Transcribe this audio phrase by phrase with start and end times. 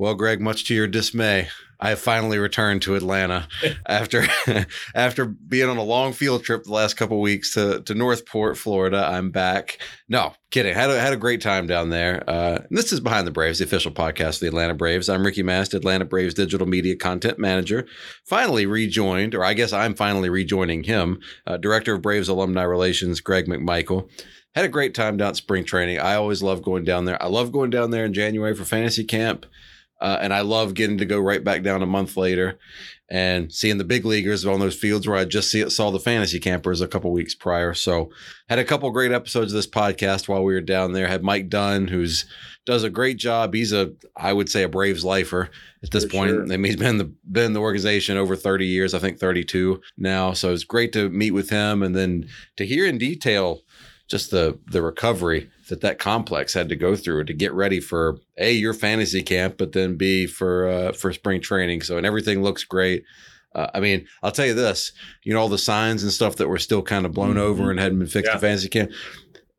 [0.00, 3.46] Well, Greg, much to your dismay, I have finally returned to Atlanta
[3.86, 4.24] after
[4.94, 8.56] after being on a long field trip the last couple weeks to to North Port,
[8.56, 9.06] Florida.
[9.06, 9.76] I'm back.
[10.08, 10.72] No, kidding.
[10.72, 12.24] Had a, had a great time down there.
[12.26, 15.10] Uh, this is Behind the Braves, the official podcast of the Atlanta Braves.
[15.10, 17.86] I'm Ricky Mast, Atlanta Braves digital media content manager.
[18.24, 23.20] Finally rejoined, or I guess I'm finally rejoining him, uh, director of Braves alumni relations,
[23.20, 24.08] Greg McMichael
[24.54, 25.98] had a great time down at spring training.
[25.98, 27.22] I always love going down there.
[27.22, 29.46] I love going down there in January for fantasy camp.
[30.00, 32.58] Uh, and I love getting to go right back down a month later
[33.10, 35.98] and seeing the big leaguers on those fields where I just see it, saw the
[35.98, 37.74] fantasy campers a couple weeks prior.
[37.74, 38.10] So
[38.48, 41.08] had a couple great episodes of this podcast while we were down there.
[41.08, 42.24] Had Mike Dunn, who's
[42.66, 43.52] does a great job.
[43.52, 45.50] He's a I would say a Braves lifer
[45.82, 46.30] at this For point.
[46.30, 46.58] Sure.
[46.64, 50.32] He's been the been in the organization over 30 years, I think 32 now.
[50.32, 53.62] So it's great to meet with him and then to hear in detail
[54.10, 58.18] just the the recovery that that complex had to go through to get ready for
[58.36, 61.82] a your fantasy camp, but then b for uh, for spring training.
[61.82, 63.04] So and everything looks great.
[63.54, 66.48] Uh, I mean, I'll tell you this: you know, all the signs and stuff that
[66.48, 67.38] were still kind of blown mm-hmm.
[67.38, 68.34] over and hadn't been fixed yeah.
[68.34, 68.90] in fantasy camp.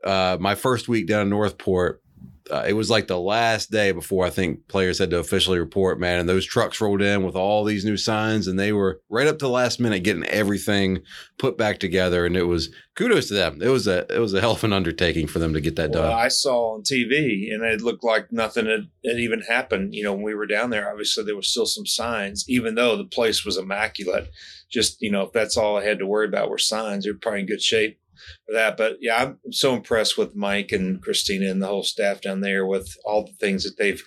[0.03, 2.01] Uh, my first week down in North Port,
[2.49, 5.99] uh, it was like the last day before I think players had to officially report,
[5.99, 6.19] man.
[6.19, 9.39] And those trucks rolled in with all these new signs, and they were right up
[9.39, 11.01] to the last minute getting everything
[11.37, 12.25] put back together.
[12.25, 13.61] And it was kudos to them.
[13.61, 15.91] It was a it was a hell of an undertaking for them to get that
[15.91, 16.19] well, done.
[16.19, 19.93] I saw on TV, and it looked like nothing had, had even happened.
[19.93, 22.97] You know, when we were down there, obviously there was still some signs, even though
[22.97, 24.29] the place was immaculate.
[24.69, 27.41] Just you know, if that's all I had to worry about were signs, they're probably
[27.41, 27.99] in good shape
[28.45, 28.77] for that.
[28.77, 32.65] But yeah, I'm so impressed with Mike and Christina and the whole staff down there
[32.65, 34.03] with all the things that they've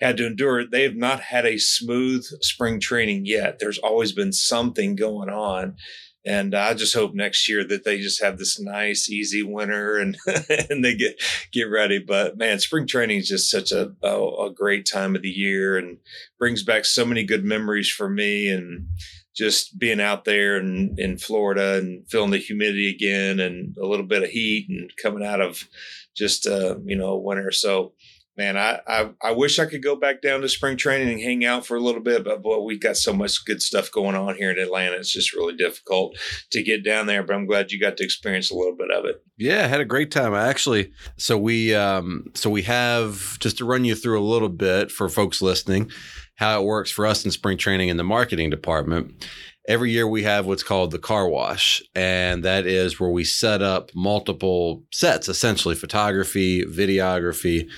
[0.00, 0.66] had to endure.
[0.66, 3.58] They have not had a smooth spring training yet.
[3.58, 5.76] There's always been something going on.
[6.24, 10.16] And I just hope next year that they just have this nice, easy winter and
[10.70, 11.20] and they get
[11.52, 11.98] get ready.
[11.98, 15.76] But man, spring training is just such a, a, a great time of the year
[15.76, 15.98] and
[16.38, 18.48] brings back so many good memories for me.
[18.48, 18.86] And
[19.34, 24.06] just being out there in, in Florida and feeling the humidity again and a little
[24.06, 25.66] bit of heat and coming out of
[26.14, 27.50] just uh, you know winter.
[27.50, 27.92] So
[28.36, 31.44] man, I, I, I wish I could go back down to spring training and hang
[31.44, 34.36] out for a little bit, but boy, we got so much good stuff going on
[34.36, 34.96] here in Atlanta.
[34.96, 36.16] It's just really difficult
[36.50, 37.22] to get down there.
[37.22, 39.22] But I'm glad you got to experience a little bit of it.
[39.36, 40.34] Yeah, I had a great time.
[40.34, 44.48] I actually so we um so we have just to run you through a little
[44.48, 45.90] bit for folks listening
[46.36, 49.26] how it works for us in spring training in the marketing department.
[49.68, 53.62] Every year we have what's called the car wash, and that is where we set
[53.62, 57.68] up multiple sets, essentially photography, videography,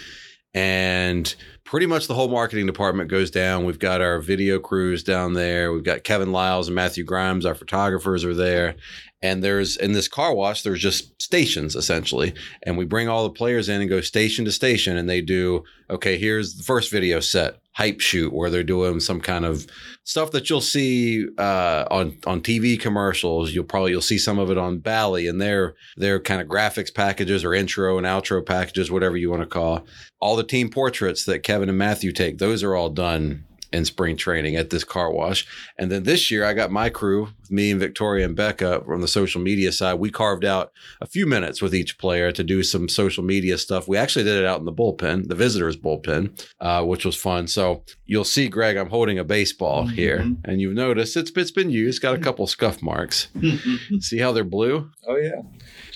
[0.54, 3.64] and pretty much the whole marketing department goes down.
[3.64, 5.72] We've got our video crews down there.
[5.72, 8.76] We've got Kevin Lyles and Matthew Grimes, our photographers are there.
[9.24, 12.34] And there's in this car wash, there's just stations essentially.
[12.62, 15.64] And we bring all the players in and go station to station and they do,
[15.88, 19.66] okay, here's the first video set hype shoot where they're doing some kind of
[20.04, 23.54] stuff that you'll see uh, on on TV commercials.
[23.54, 26.94] You'll probably you'll see some of it on Bally and their their kind of graphics
[26.94, 29.86] packages or intro and outro packages, whatever you want to call.
[30.20, 34.16] All the team portraits that Kevin and Matthew take, those are all done in spring
[34.16, 35.46] training at this car wash.
[35.76, 39.08] And then this year, I got my crew, me and Victoria and Becca from the
[39.08, 39.94] social media side.
[39.94, 43.88] We carved out a few minutes with each player to do some social media stuff.
[43.88, 47.48] We actually did it out in the bullpen, the visitors' bullpen, uh, which was fun.
[47.48, 49.94] So you'll see, Greg, I'm holding a baseball mm-hmm.
[49.94, 52.00] here, and you've noticed it's it's been used.
[52.00, 53.28] Got a couple scuff marks.
[54.00, 54.90] see how they're blue?
[55.08, 55.42] Oh yeah.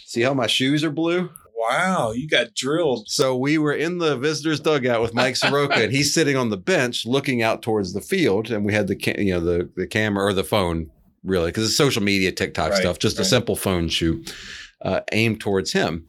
[0.05, 1.31] See how my shoes are blue?
[1.59, 3.09] Wow, you got drilled.
[3.09, 6.56] So we were in the visitors' dugout with Mike Soroka, and he's sitting on the
[6.56, 9.87] bench looking out towards the field, and we had the ca- you know the the
[9.87, 10.91] camera or the phone
[11.25, 13.27] really because it's social media TikTok right, stuff, just right.
[13.27, 14.32] a simple phone shoot
[14.82, 16.06] uh, aimed towards him.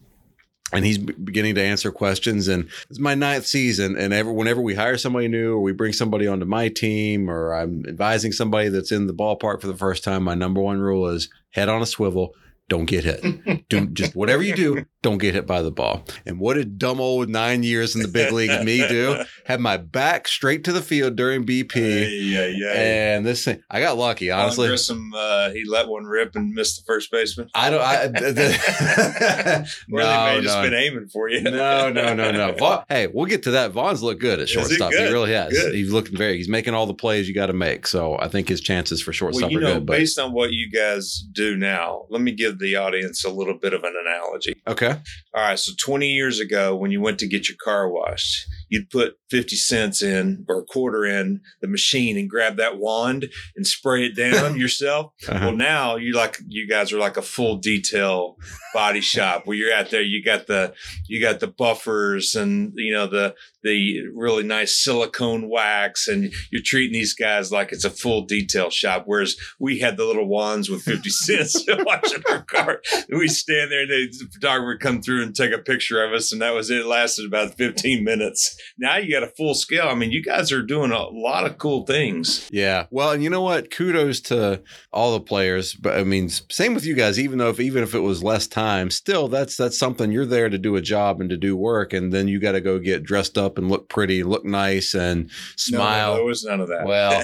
[0.71, 2.47] And he's beginning to answer questions.
[2.47, 3.97] And it's my ninth season.
[3.97, 7.55] And ever, whenever we hire somebody new or we bring somebody onto my team or
[7.55, 11.07] I'm advising somebody that's in the ballpark for the first time, my number one rule
[11.07, 12.35] is head on a swivel,
[12.67, 13.67] don't get hit.
[13.69, 16.03] do just whatever you do, don't get hit by the ball.
[16.25, 19.23] And what did dumb old nine years in the big league me do?
[19.45, 21.75] Had my back straight to the field during BP.
[21.75, 22.59] yeah, yeah.
[22.59, 23.15] Yeah.
[23.15, 24.67] And this thing, I got lucky, honestly.
[24.67, 27.49] Grissom, uh, he let one rip and missed the first baseman.
[27.55, 27.81] I don't.
[27.81, 31.41] I, the, the, or they may have just been aiming for you.
[31.41, 32.53] no, no, no, no.
[32.53, 33.71] Vaughn, hey, we'll get to that.
[33.71, 34.91] Vaughn's looked good at shortstop.
[34.91, 35.53] He, he, really has.
[35.53, 35.73] Good.
[35.73, 36.37] He's looking very.
[36.37, 37.87] He's making all the plays you got to make.
[37.87, 39.85] So I think his chances for shortstop well, you know, are good.
[39.85, 43.57] But based on what you guys do now, let me give the audience a little
[43.57, 44.61] bit of an analogy.
[44.67, 44.88] Okay.
[45.33, 45.59] All right.
[45.59, 49.55] So 20 years ago, when you went to get your car washed, you'd put 50
[49.55, 54.15] cents in or a quarter in the machine and grab that wand and spray it
[54.15, 55.13] down yourself.
[55.27, 55.39] Uh-huh.
[55.47, 58.37] Well, now you like, you guys are like a full detail
[58.73, 60.73] body shop where you're out there, you got the,
[61.07, 66.61] you got the buffers and, you know, the, the really nice silicone wax and you're
[66.63, 69.03] treating these guys like it's a full detail shop.
[69.05, 72.81] Whereas we had the little wands with 50 cents watching our car.
[73.09, 76.31] We stand there and the photographer come through and take a picture of us.
[76.31, 76.79] And that was it.
[76.79, 78.57] it lasted about 15 minutes.
[78.77, 79.87] Now you got a full scale.
[79.87, 82.49] I mean, you guys are doing a lot of cool things.
[82.51, 82.85] Yeah.
[82.91, 83.71] Well, and you know what?
[83.71, 84.61] Kudos to
[84.91, 85.73] all the players.
[85.73, 88.47] But I mean, same with you guys, even though if, even if it was less
[88.47, 91.93] time, still that's, that's something you're there to do a job and to do work.
[91.93, 95.29] And then you got to go get dressed up and look pretty, look nice and
[95.55, 96.11] smile.
[96.11, 96.85] No, there was none of that.
[96.85, 97.23] Well,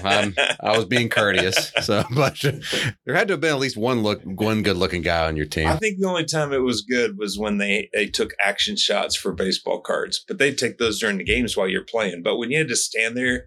[0.60, 1.72] i was being courteous.
[1.82, 2.42] So, but
[3.06, 5.46] there had to have been at least one look, one good looking guy on your
[5.46, 5.68] team.
[5.68, 9.16] I think the only time it was good was when they, they took action shots
[9.16, 12.24] for baseball cards, but they take those during the games while you're playing.
[12.24, 13.46] But when you had to stand there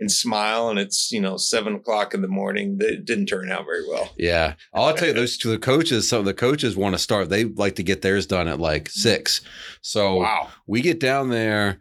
[0.00, 3.66] and smile and it's you know seven o'clock in the morning it didn't turn out
[3.66, 4.10] very well.
[4.16, 4.54] Yeah.
[4.72, 7.44] I'll tell you those two the coaches some of the coaches want to start they
[7.44, 9.42] like to get theirs done at like six.
[9.82, 10.48] So wow.
[10.66, 11.78] we get down there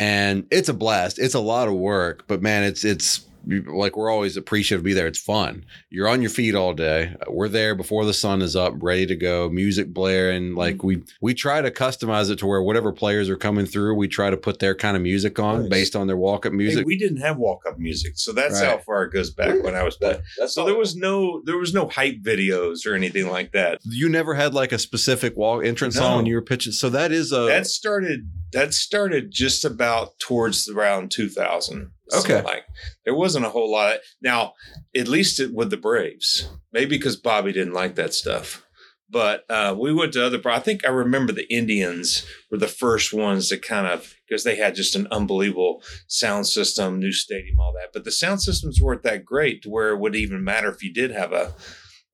[0.00, 1.18] and it's a blast.
[1.18, 4.92] It's a lot of work but man it's it's like we're always appreciative to be
[4.92, 5.06] there.
[5.06, 5.64] It's fun.
[5.88, 7.16] You're on your feet all day.
[7.28, 9.48] We're there before the sun is up, ready to go.
[9.48, 10.54] Music blaring.
[10.54, 10.86] Like mm-hmm.
[10.86, 14.30] we we try to customize it to where whatever players are coming through, we try
[14.30, 15.68] to put their kind of music on nice.
[15.70, 16.80] based on their walk up music.
[16.80, 18.70] Hey, we didn't have walk up music, so that's right.
[18.70, 20.20] how far it goes back when I was back.
[20.46, 23.80] so there was no there was no hype videos or anything like that.
[23.84, 26.02] You never had like a specific walk entrance no.
[26.02, 26.72] song when you were pitching.
[26.72, 32.40] So that is a that started that started just about towards around 2000 Okay.
[32.40, 32.64] So like
[33.04, 33.94] there wasn't a whole lot.
[33.94, 34.54] Of, now,
[34.96, 38.66] at least it, with the Braves, maybe because Bobby didn't like that stuff.
[39.12, 40.40] But uh, we went to other.
[40.44, 44.54] I think I remember the Indians were the first ones to kind of because they
[44.54, 47.92] had just an unbelievable sound system, new stadium, all that.
[47.92, 50.92] But the sound systems weren't that great to where it would even matter if you
[50.92, 51.54] did have a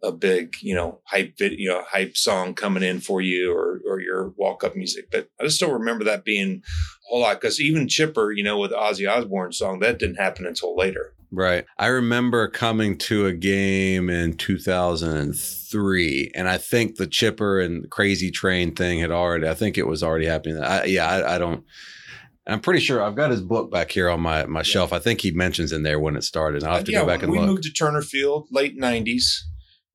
[0.02, 3.80] a big, you know, hype video, you know, hype song coming in for you or
[3.88, 5.10] or your walk up music.
[5.10, 8.58] But I just don't remember that being a whole lot because even Chipper, you know,
[8.58, 11.14] with Ozzy Osbourne song, that didn't happen until later.
[11.32, 11.64] Right.
[11.76, 18.30] I remember coming to a game in 2003, and I think the Chipper and Crazy
[18.30, 20.62] Train thing had already, I think it was already happening.
[20.62, 21.64] I, yeah, I, I don't.
[22.48, 24.64] I'm pretty sure I've got his book back here on my, my yeah.
[24.64, 24.92] shelf.
[24.92, 26.62] I think he mentions in there when it started.
[26.62, 27.46] I'll have to uh, yeah, go back and we look.
[27.48, 29.40] We moved to Turner Field late 90s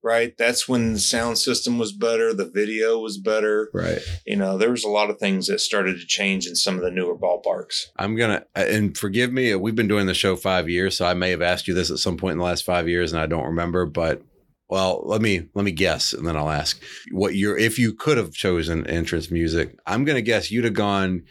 [0.02, 0.36] right?
[0.36, 3.70] That's when the sound system was better, the video was better.
[3.72, 4.00] Right.
[4.26, 6.82] You know, there was a lot of things that started to change in some of
[6.82, 7.86] the newer ballparks.
[7.96, 11.14] I'm going to and forgive me, we've been doing the show 5 years, so I
[11.14, 13.26] may have asked you this at some point in the last 5 years and I
[13.26, 14.22] don't remember, but
[14.68, 18.16] well, let me let me guess, and then I'll ask what you're if you could
[18.16, 19.78] have chosen entrance music.
[19.86, 21.24] I'm gonna guess you'd have gone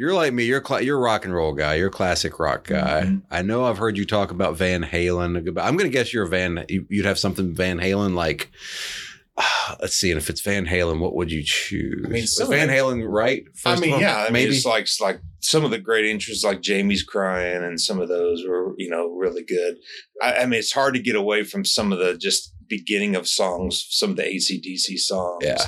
[0.00, 0.44] you're like me.
[0.44, 1.74] You're cl- you're a rock and roll guy.
[1.74, 3.02] You're a classic rock guy.
[3.04, 3.18] Mm-hmm.
[3.30, 5.36] I know I've heard you talk about Van Halen.
[5.36, 6.64] I'm going to guess you're a Van.
[6.70, 8.50] You'd have something Van Halen like.
[9.36, 10.10] Uh, let's see.
[10.10, 12.06] And if it's Van Halen, what would you choose?
[12.06, 13.44] I mean, Van Halen right?
[13.54, 14.24] First I mean, yeah.
[14.26, 17.78] I maybe mean, it's like like some of the great interests, like Jamie's crying, and
[17.78, 19.76] some of those were you know really good.
[20.22, 23.28] I, I mean, it's hard to get away from some of the just beginning of
[23.28, 25.44] songs, some of the AC/DC songs.
[25.44, 25.66] Yeah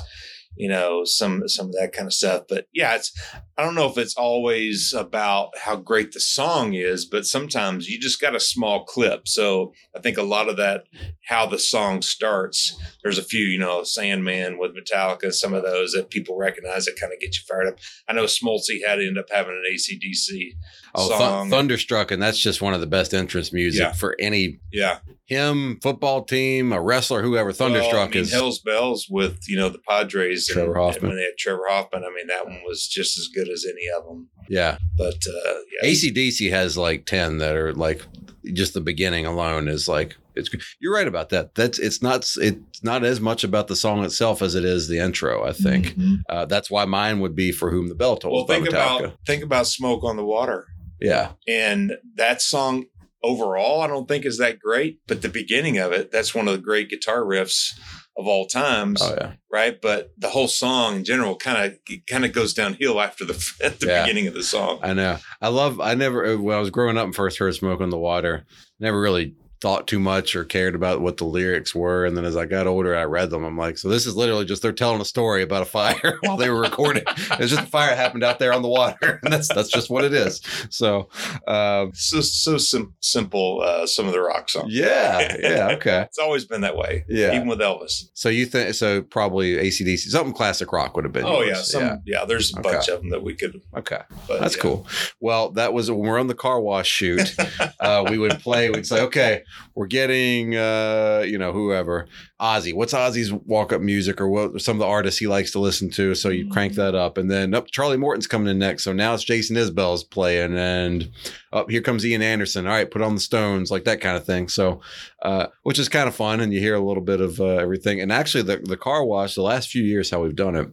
[0.55, 3.11] you know some some of that kind of stuff but yeah it's
[3.57, 7.99] i don't know if it's always about how great the song is but sometimes you
[7.99, 10.83] just got a small clip so i think a lot of that
[11.27, 15.91] how the song starts there's a few you know sandman with metallica some of those
[15.93, 19.07] that people recognize that kind of get you fired up i know smoltzy had to
[19.07, 20.51] end up having an AC/DC
[20.95, 21.45] oh song.
[21.45, 23.91] Th- thunderstruck and that's just one of the best entrance music yeah.
[23.93, 27.51] for any yeah him, football team, a wrestler, whoever.
[27.51, 30.42] Thunderstruck well, I mean, is Hell's Bells with you know the Padres.
[30.47, 31.09] Trevor and, Hoffman.
[31.09, 33.87] when they had Trevor Hoffman, I mean that one was just as good as any
[33.95, 34.29] of them.
[34.49, 35.89] Yeah, but uh, yeah.
[35.89, 38.05] AC/DC has like ten that are like
[38.53, 40.49] just the beginning alone is like it's.
[40.79, 41.55] You're right about that.
[41.55, 44.99] That's it's not it's not as much about the song itself as it is the
[44.99, 45.45] intro.
[45.45, 46.15] I think mm-hmm.
[46.29, 48.47] uh, that's why mine would be for whom the bell tolls.
[48.47, 50.67] Well, think about think about Smoke on the Water.
[50.99, 52.85] Yeah, and that song
[53.23, 56.53] overall, I don't think is that great, but the beginning of it, that's one of
[56.53, 57.79] the great guitar riffs
[58.17, 59.31] of all times, Oh yeah.
[59.51, 59.79] right?
[59.81, 63.79] But the whole song in general kind of kind of goes downhill after the at
[63.79, 64.03] the Yeah.
[64.03, 64.79] beginning of the song.
[64.83, 65.17] I know.
[65.41, 65.79] I love.
[65.79, 66.37] I never.
[66.37, 68.45] When I was growing up and first heard "Smoke on the Water,"
[68.79, 72.05] never really thought too much or cared about what the lyrics were.
[72.05, 73.45] And then as I got older, I read them.
[73.45, 76.35] I'm like, so this is literally just they're telling a story about a fire while
[76.35, 77.03] they were recording.
[77.07, 80.03] it's just a fire happened out there on the water, and that's that's just what
[80.03, 80.41] it is.
[80.69, 81.07] So,
[81.47, 83.61] um, So so sim- simple.
[83.63, 84.73] Uh, some of the rock songs.
[84.75, 86.01] yeah, yeah, okay.
[86.01, 87.05] It's always been that way.
[87.07, 87.33] Yeah.
[87.33, 88.09] even with Elvis.
[88.13, 89.01] So you think so?
[89.01, 91.23] Probably AC/DC, something classic rock would have been.
[91.25, 91.47] Oh yours.
[91.47, 92.25] yeah, some yeah.
[92.25, 92.73] there's a Okay.
[92.73, 93.61] bunch of them that we could.
[93.77, 94.01] Okay.
[94.27, 94.61] But That's yeah.
[94.61, 94.87] cool.
[95.21, 97.33] Well, that was when we're on the car wash shoot.
[97.79, 98.69] uh, we would play.
[98.69, 99.43] We'd say, "Okay,
[99.75, 102.07] we're getting, uh, you know, whoever
[102.39, 102.73] Ozzie.
[102.73, 106.15] What's Ozzie's walk-up music, or what some of the artists he likes to listen to?"
[106.15, 108.83] So you crank that up, and then up Charlie Morton's coming in next.
[108.83, 111.09] So now it's Jason Isbell's playing, and
[111.51, 112.67] up here comes Ian Anderson.
[112.67, 114.47] All right, put on the Stones, like that kind of thing.
[114.47, 114.81] So,
[115.21, 118.01] uh, which is kind of fun, and you hear a little bit of uh, everything.
[118.01, 120.69] And actually, the the car wash, the last few years, how we've done it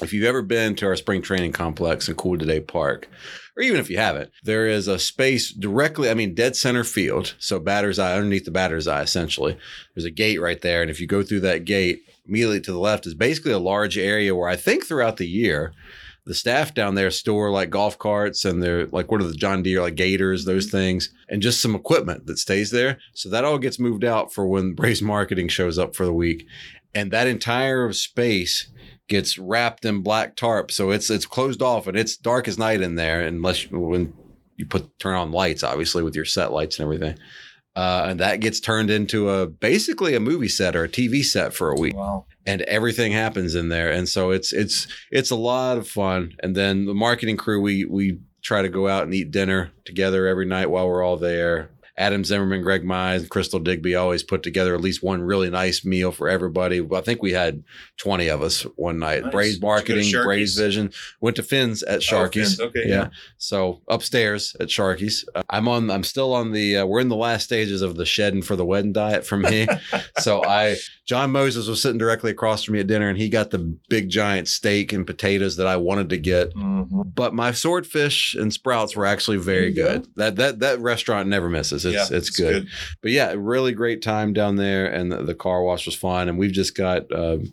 [0.00, 3.08] if you've ever been to our spring training complex in CoolToday Park,
[3.56, 7.34] or even if you haven't, there is a space directly, I mean, dead center field.
[7.38, 9.58] So batter's eye, underneath the batter's eye, essentially.
[9.94, 10.80] There's a gate right there.
[10.80, 13.98] And if you go through that gate, immediately to the left is basically a large
[13.98, 15.74] area where I think throughout the year,
[16.24, 19.62] the staff down there store like golf carts and they're like, what are the John
[19.62, 20.76] Deere, like gators, those mm-hmm.
[20.76, 22.98] things, and just some equipment that stays there.
[23.12, 26.46] So that all gets moved out for when Braves marketing shows up for the week.
[26.94, 28.70] And that entire space
[29.08, 32.80] gets wrapped in black tarp, so it's it's closed off and it's dark as night
[32.80, 34.12] in there, unless you, when
[34.56, 37.18] you put turn on lights, obviously with your set lights and everything.
[37.74, 41.54] Uh, and that gets turned into a basically a movie set or a TV set
[41.54, 42.26] for a week, Wow.
[42.46, 43.90] and everything happens in there.
[43.90, 46.34] And so it's it's it's a lot of fun.
[46.42, 50.26] And then the marketing crew, we we try to go out and eat dinner together
[50.26, 51.70] every night while we're all there.
[51.98, 55.84] Adam Zimmerman, Greg Mize, and Crystal Digby always put together at least one really nice
[55.84, 56.80] meal for everybody.
[56.94, 57.62] I think we had
[57.98, 59.24] 20 of us one night.
[59.24, 59.32] Nice.
[59.32, 60.22] Braves Did you go to marketing?
[60.24, 60.92] Braves vision.
[61.20, 62.56] Went to Fins at Oh, Sharky's.
[62.56, 62.60] Fins.
[62.60, 62.94] Okay, yeah.
[62.94, 63.08] yeah.
[63.36, 65.24] So upstairs at Sharky's.
[65.34, 68.06] Uh, I'm on, I'm still on the, uh, we're in the last stages of the
[68.06, 69.66] shedding for the wedding diet for me.
[70.18, 73.50] so I, John Moses was sitting directly across from me at dinner and he got
[73.50, 73.58] the
[73.90, 77.14] big giant steak and potatoes that I wanted to get Mhm.
[77.14, 80.06] but my swordfish and sprouts were actually very good.
[80.16, 81.81] That that that restaurant never misses.
[81.84, 82.68] It's Yeah, it's, good.
[83.00, 86.28] But yeah, really great time down there, and the, the car wash was fun.
[86.28, 87.52] And we've just got um,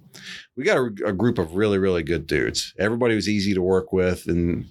[0.56, 2.74] we got a, a group of really really good dudes.
[2.78, 4.66] Everybody was easy to work with, and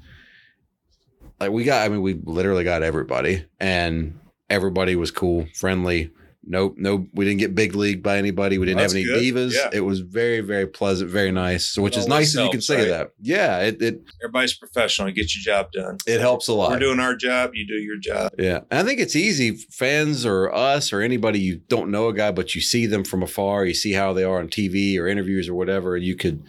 [1.41, 1.85] like we got.
[1.85, 4.19] I mean, we literally got everybody, and
[4.51, 6.11] everybody was cool, friendly.
[6.45, 8.57] Nope, no, we didn't get big league by anybody.
[8.59, 9.35] We didn't That's have any good.
[9.35, 9.53] divas.
[9.55, 9.71] Yeah.
[9.73, 11.67] It was very, very pleasant, very nice.
[11.67, 12.89] So, which It is nice that you can say right?
[12.89, 13.11] that.
[13.21, 15.09] Yeah, it, it Everybody's professional.
[15.09, 15.99] You get your job done.
[16.07, 16.71] it helps a lot.
[16.71, 17.51] We're doing our job.
[17.55, 18.33] You do your job.
[18.39, 18.61] Yeah.
[18.71, 19.57] And I think it's easy.
[19.71, 23.23] Fans or us or anybody, you don't know a guy, but you see them from
[23.23, 23.67] afar.
[23.67, 25.97] You see how they are on TV or interviews or whatever.
[25.97, 26.43] And you could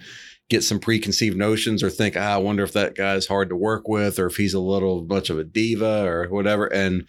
[0.50, 3.88] get some preconceived notions or think, ah, I wonder if that guy's hard to work
[3.88, 6.68] with or if he's a little much of a diva or whatever.
[6.68, 7.06] And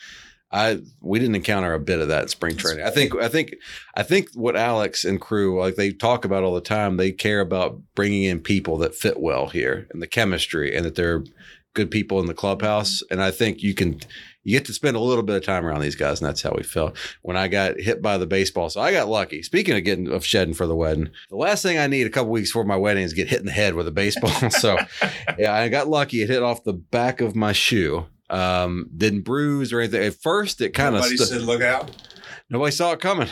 [0.52, 2.84] I we didn't encounter a bit of that spring training.
[2.84, 3.54] I think I think
[3.94, 6.96] I think what Alex and crew like they talk about all the time.
[6.96, 10.96] They care about bringing in people that fit well here and the chemistry and that
[10.96, 11.22] they're
[11.74, 12.96] good people in the clubhouse.
[12.96, 13.12] Mm-hmm.
[13.14, 14.00] And I think you can
[14.42, 16.52] you get to spend a little bit of time around these guys, and that's how
[16.56, 18.70] we felt when I got hit by the baseball.
[18.70, 19.42] So I got lucky.
[19.42, 22.32] Speaking of getting of shedding for the wedding, the last thing I need a couple
[22.32, 24.30] weeks before my wedding is get hit in the head with a baseball.
[24.50, 24.78] so
[25.38, 26.22] yeah, I got lucky.
[26.22, 28.06] It hit off the back of my shoe.
[28.30, 30.04] Um, didn't bruise or anything.
[30.04, 31.90] At first, it kind of Nobody said, "Look out."
[32.50, 33.28] nobody saw it coming.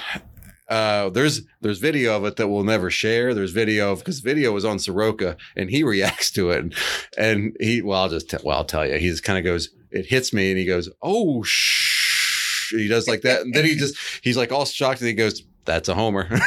[0.68, 3.34] Uh, there's there's video of it that we'll never share.
[3.34, 6.74] There's video of because video was on Soroka and he reacts to it, and,
[7.16, 9.70] and he well I'll just tell, well I'll tell you he just kind of goes
[9.90, 13.74] it hits me and he goes oh shh he does like that and then he
[13.74, 16.28] just he's like all shocked and he goes that's a homer.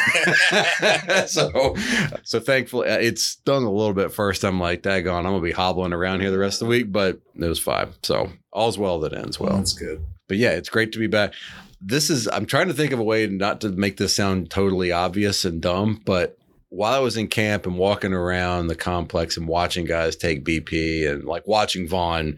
[1.27, 1.75] so
[2.23, 4.43] so thankfully uh, it stung a little bit first.
[4.43, 7.19] I'm like daggone I'm gonna be hobbling around here the rest of the week, but
[7.35, 7.89] it was fine.
[8.03, 10.03] So all's well that ends well that's good.
[10.27, 11.33] but yeah, it's great to be back.
[11.79, 14.91] This is I'm trying to think of a way not to make this sound totally
[14.91, 16.37] obvious and dumb, but
[16.69, 21.09] while I was in camp and walking around the complex and watching guys take BP
[21.09, 22.37] and like watching Vaughn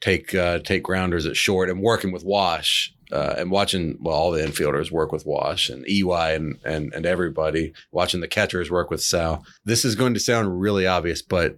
[0.00, 4.30] take uh, take grounders at short and working with Wash uh, and watching well all
[4.32, 8.90] the infielders work with Wash and EY and and and everybody watching the catchers work
[8.90, 9.44] with Sal.
[9.64, 11.56] This is going to sound really obvious, but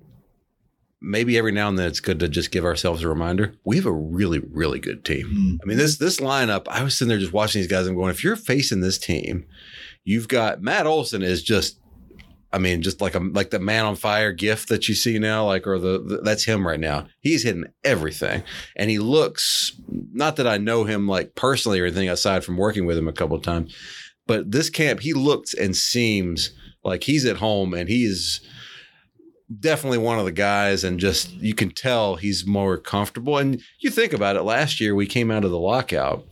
[1.02, 3.54] maybe every now and then it's good to just give ourselves a reminder.
[3.64, 5.26] We have a really really good team.
[5.26, 5.56] Hmm.
[5.62, 7.86] I mean, this this lineup, I was sitting there just watching these guys.
[7.86, 9.46] I'm going, if you're facing this team,
[10.04, 11.78] you've got Matt Olson is just,
[12.52, 15.46] I mean, just like a like the man on fire gift that you see now,
[15.46, 17.06] like or the, the that's him right now.
[17.20, 18.42] He's hitting everything,
[18.76, 19.72] and he looks.
[19.88, 23.12] Not that I know him like personally or anything aside from working with him a
[23.12, 23.74] couple of times.
[24.26, 26.52] But this camp, he looks and seems
[26.84, 28.40] like he's at home and he is
[29.60, 33.38] definitely one of the guys and just you can tell he's more comfortable.
[33.38, 36.24] And you think about it last year we came out of the lockout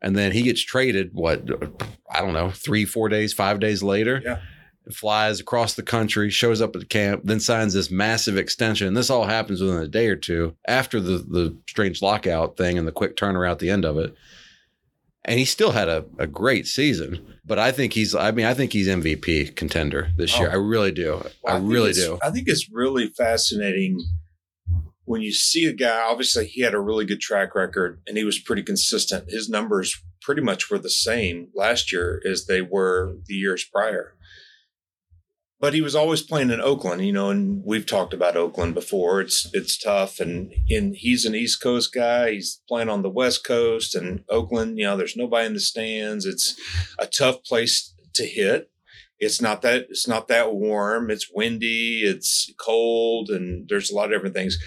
[0.00, 1.42] and then he gets traded what
[2.10, 4.22] i don't know three four days five days later.
[4.24, 4.38] Yeah.
[4.92, 8.86] flies across the country shows up at the camp then signs this massive extension.
[8.88, 12.78] And this all happens within a day or two after the the strange lockout thing
[12.78, 14.14] and the quick turnaround at the end of it
[15.28, 18.54] and he still had a, a great season but i think he's i mean i
[18.54, 20.52] think he's mvp contender this year Oh.
[20.52, 24.00] i really do i, think really do I think it's really fascinating
[25.04, 26.02] when you see a guy.
[26.06, 29.30] Obviously, he had a really good track record and he was pretty consistent.
[29.30, 34.14] His numbers pretty much were the same last year as they were the years prior.
[35.60, 39.20] But he was always playing in Oakland, you know, and we've talked about Oakland before.
[39.20, 42.32] It's it's tough, and and he's an East Coast guy.
[42.32, 46.26] He's playing on the West Coast, and Oakland, you know, there's nobody in the stands.
[46.26, 46.54] It's
[46.98, 48.70] a tough place to hit
[49.20, 54.06] it's not that it's not that warm it's windy it's cold and there's a lot
[54.06, 54.58] of different things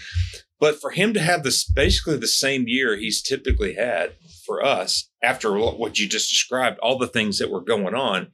[0.60, 4.13] but for him to have this basically the same year he's typically had
[4.45, 8.27] for us after what you just described all the things that were going on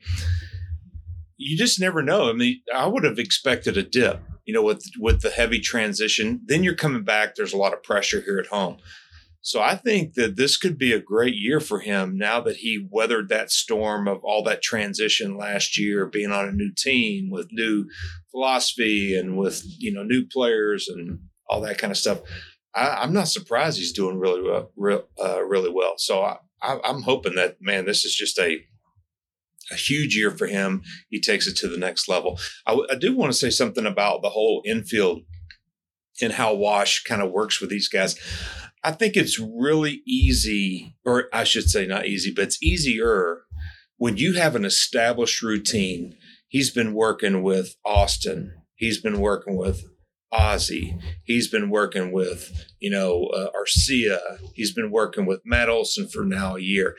[1.37, 4.83] you just never know i mean i would have expected a dip you know with
[4.99, 8.47] with the heavy transition then you're coming back there's a lot of pressure here at
[8.47, 8.77] home
[9.47, 12.85] so I think that this could be a great year for him now that he
[12.91, 17.47] weathered that storm of all that transition last year, being on a new team with
[17.53, 17.85] new
[18.29, 22.19] philosophy and with you know new players and all that kind of stuff.
[22.75, 25.93] I, I'm not surprised he's doing really well, real, uh, really well.
[25.97, 28.59] So I, I, I'm hoping that man, this is just a
[29.71, 30.81] a huge year for him.
[31.09, 32.39] He takes it to the next level.
[32.65, 35.21] I, do want to say something about the whole infield
[36.21, 38.15] and how Wash kind of works with these guys.
[38.83, 43.41] I think it's really easy, or I should say not easy, but it's easier
[43.97, 46.15] when you have an established routine.
[46.47, 48.53] He's been working with Austin.
[48.75, 49.83] He's been working with
[50.31, 50.97] Ozzie.
[51.23, 54.19] He's been working with, you know, uh, Arcia.
[54.53, 56.95] He's been working with Matt Olson for now a year.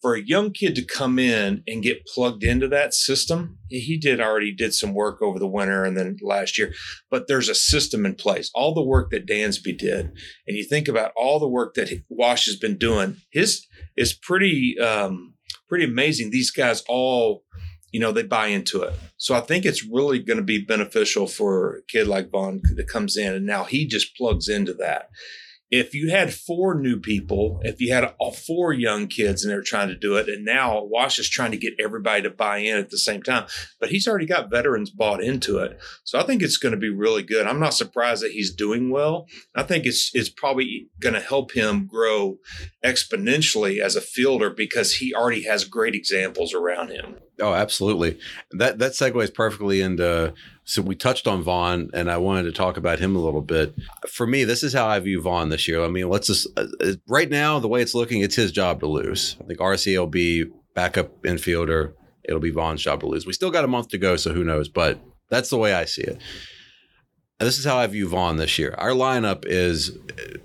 [0.00, 4.20] For a young kid to come in and get plugged into that system, he did
[4.20, 6.72] already did some work over the winter and then last year,
[7.10, 8.48] but there's a system in place.
[8.54, 10.12] All the work that Dansby did,
[10.46, 13.66] and you think about all the work that Wash has been doing, his
[13.96, 15.34] is pretty um,
[15.68, 16.30] pretty amazing.
[16.30, 17.42] These guys all,
[17.92, 18.94] you know, they buy into it.
[19.16, 22.88] So I think it's really going to be beneficial for a kid like Vaughn that
[22.88, 25.08] comes in and now he just plugs into that.
[25.70, 28.14] If you had four new people, if you had
[28.46, 31.58] four young kids and they're trying to do it, and now Wash is trying to
[31.58, 33.46] get everybody to buy in at the same time,
[33.78, 35.78] but he's already got veterans bought into it.
[36.04, 37.46] So I think it's going to be really good.
[37.46, 39.26] I'm not surprised that he's doing well.
[39.54, 42.38] I think it's it's probably going to help him grow
[42.82, 47.16] exponentially as a fielder because he already has great examples around him.
[47.40, 48.18] Oh, absolutely.
[48.52, 50.34] That that segues perfectly into.
[50.64, 53.74] So we touched on Vaughn, and I wanted to talk about him a little bit.
[54.08, 55.82] For me, this is how I view Vaughn this year.
[55.84, 58.80] I mean, let's just uh, uh, right now the way it's looking, it's his job
[58.80, 59.36] to lose.
[59.40, 61.92] I think Arcia will be backup infielder.
[62.24, 63.24] It'll be Vaughn's job to lose.
[63.24, 64.68] We still got a month to go, so who knows?
[64.68, 64.98] But
[65.30, 66.20] that's the way I see it.
[67.40, 68.74] And this is how I view Vaughn this year.
[68.76, 70.38] Our lineup is uh,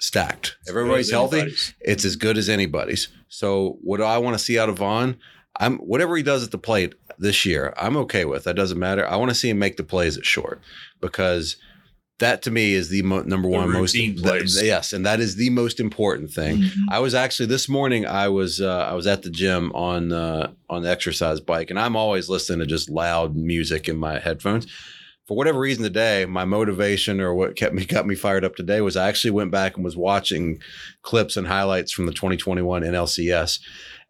[0.00, 0.56] stacked.
[0.68, 1.74] Everybody's healthy, Anybody's.
[1.80, 3.08] it's as good as anybody's.
[3.28, 5.18] So what do I want to see out of Vaughn?
[5.58, 8.44] I'm whatever he does at the plate this year, I'm okay with.
[8.44, 9.06] That doesn't matter.
[9.06, 10.60] I want to see him make the plays at short
[11.00, 11.56] because
[12.20, 14.60] that to me is the mo- number The one most routine that- plays.
[14.62, 16.64] yes, and that is the most important thing.
[16.90, 18.06] I was actually this morning.
[18.06, 21.78] I was uh, I was at the gym on uh, on the exercise bike, and
[21.78, 24.66] I'm always listening to just loud music in my headphones.
[25.26, 28.80] For whatever reason today, my motivation or what kept me got me fired up today
[28.80, 30.58] was I actually went back and was watching
[31.02, 33.60] clips and highlights from the 2021 NLCS,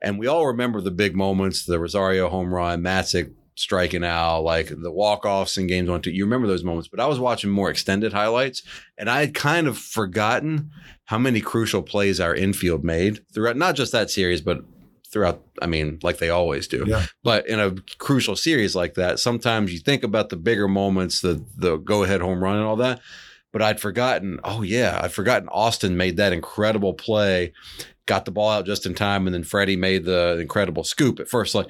[0.00, 4.68] and we all remember the big moments: the Rosario home run, Matzek striking out, like
[4.68, 6.11] the walk offs in games one two.
[6.11, 8.62] You remember those moments, but I was watching more extended highlights,
[8.96, 10.70] and I had kind of forgotten
[11.04, 14.62] how many crucial plays our infield made throughout not just that series, but
[15.11, 15.42] throughout.
[15.61, 16.84] I mean, like they always do.
[16.87, 17.06] Yeah.
[17.24, 21.44] But in a crucial series like that, sometimes you think about the bigger moments, the
[21.56, 23.00] the go ahead home run and all that.
[23.52, 24.40] But I'd forgotten.
[24.44, 25.48] Oh yeah, I'd forgotten.
[25.48, 27.52] Austin made that incredible play,
[28.06, 31.28] got the ball out just in time, and then Freddie made the incredible scoop at
[31.28, 31.54] first.
[31.54, 31.68] Like,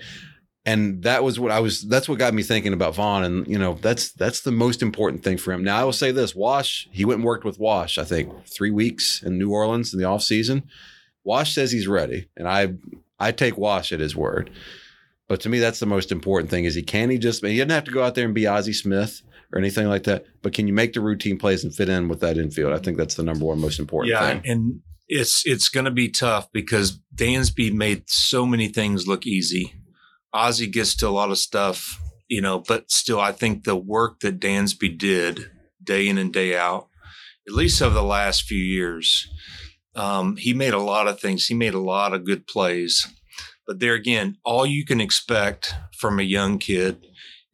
[0.65, 1.87] and that was what I was.
[1.89, 3.25] That's what got me thinking about Vaughn.
[3.25, 5.65] And you know, that's that's the most important thing for him.
[5.65, 6.89] Now I will say this: Wash.
[6.91, 7.97] He went and worked with Wash.
[7.97, 10.65] I think three weeks in New Orleans in the off season.
[11.25, 12.75] Wash says he's ready, and I
[13.19, 14.51] I take Wash at his word.
[15.27, 17.71] But to me, that's the most important thing: is he can he just he doesn't
[17.71, 20.27] have to go out there and be Ozzie Smith or anything like that.
[20.43, 22.73] But can you make the routine plays and fit in with that infield?
[22.73, 24.43] I think that's the number one most important yeah, thing.
[24.45, 29.75] and it's it's going to be tough because Dansby made so many things look easy.
[30.33, 34.21] Ozzie gets to a lot of stuff, you know, but still, I think the work
[34.21, 35.51] that Dansby did
[35.83, 36.89] day in and day out,
[37.47, 39.27] at least over the last few years,
[39.95, 41.47] um, he made a lot of things.
[41.47, 43.07] He made a lot of good plays.
[43.67, 47.05] But there again, all you can expect from a young kid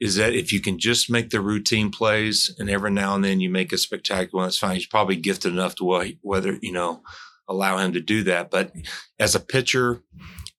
[0.05, 3.41] is that if you can just make the routine plays and every now and then
[3.41, 4.75] you make a spectacular one, that's fine.
[4.75, 7.03] He's probably gifted enough to whether, you know,
[7.49, 8.51] allow him to do that.
[8.51, 8.71] But
[9.19, 10.03] as a pitcher,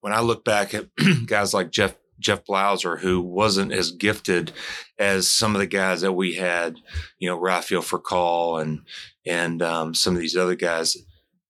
[0.02, 0.88] when I look back at
[1.28, 4.52] guys like Jeff Jeff Blauser, who wasn't as gifted
[4.98, 6.78] as some of the guys that we had,
[7.20, 8.82] you know, Rafael Furcal and
[9.28, 10.98] and um, some of these other guys.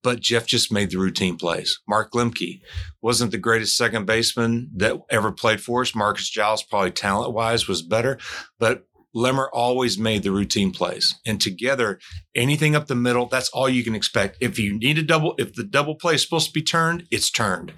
[0.05, 1.79] But Jeff just made the routine plays.
[1.89, 2.61] Mark Lemke
[3.01, 5.95] wasn't the greatest second baseman that ever played for us.
[5.95, 8.19] Marcus Giles, probably talent wise, was better,
[8.59, 11.15] but Lemmer always made the routine plays.
[11.25, 11.99] And together,
[12.35, 14.37] anything up the middle, that's all you can expect.
[14.41, 17.31] If you need a double, if the double play is supposed to be turned, it's
[17.31, 17.71] turned.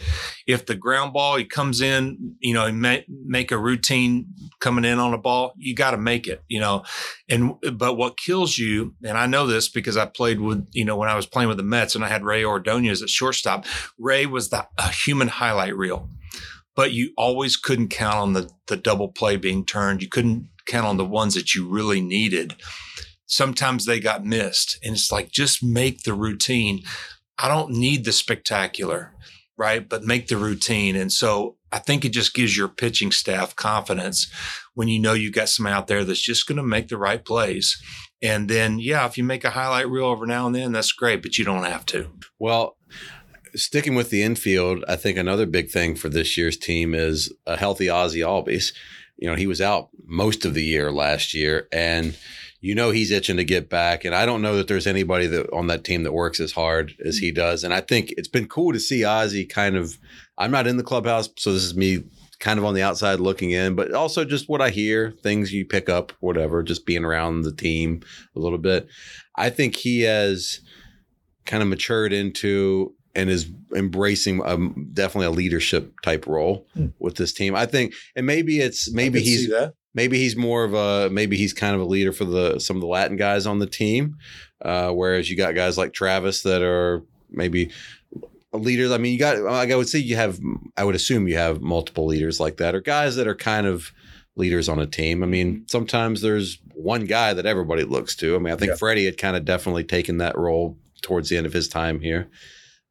[0.47, 4.28] If the ground ball, he comes in, you know, make, make a routine
[4.60, 6.84] coming in on a ball, you got to make it, you know.
[7.30, 10.97] And, but what kills you, and I know this because I played with, you know,
[10.97, 13.65] when I was playing with the Mets and I had Rey Ordoñez at shortstop,
[14.00, 14.65] Rey was the
[15.06, 16.10] human highlight reel
[16.78, 20.02] but you always couldn't count on the the double play being turned.
[20.02, 22.56] You couldn't count on the ones that you really needed.
[23.26, 24.78] Sometimes they got missed.
[24.84, 26.84] And it's like, just make the routine.
[27.38, 29.13] I don't need the spectacular,
[29.58, 29.88] right?
[29.88, 30.96] But make the routine.
[30.96, 34.32] And so I think it just gives your pitching staff confidence
[34.76, 37.24] when you know you got somebody out there that's just going to make the right
[37.24, 37.82] plays.
[38.22, 41.22] And then, yeah, if you make a highlight reel over now and then, that's great,
[41.22, 42.12] but you don't have to.
[42.40, 42.78] Well,
[43.58, 47.58] sticking with the infield, I think another big thing for this year's team is a
[47.58, 48.72] healthy Ozzie Albies
[49.17, 52.15] you know, he was out most of the year last year, and
[52.62, 54.06] you know he's itching to get back.
[54.06, 56.93] And I don't know that there's anybody that on that team that works as hard
[57.04, 57.63] as he does.
[57.63, 59.98] And I think it's been cool to see Ozzie kind of.
[60.38, 62.04] I'm not in the clubhouse, so this is me
[62.39, 65.65] kind of on the outside looking in, but also just what I hear, things you
[65.65, 68.04] pick up, whatever, just being around the team
[68.36, 68.88] a little bit.
[69.36, 70.62] I think he has
[71.46, 76.88] kind of matured into and is embracing um, definitely a leadership type role hmm.
[76.99, 77.56] with this team.
[77.56, 79.51] I think, and maybe it's maybe he's
[79.93, 82.82] maybe he's more of a maybe he's kind of a leader for the some of
[82.82, 84.17] the Latin guys on the team,
[84.62, 87.71] uh, whereas you got guys like Travis that are maybe
[88.53, 88.91] leaders.
[88.91, 90.39] I mean, you got like I would say you have
[90.77, 93.91] I would assume you have multiple leaders like that or guys that are kind of
[94.36, 95.23] leaders on a team.
[95.23, 98.36] I mean, sometimes there's one guy that everybody looks to.
[98.36, 98.77] I mean, I think yeah.
[98.77, 102.30] Freddie had kind of definitely taken that role towards the end of his time here.